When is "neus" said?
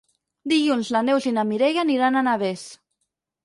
1.11-1.29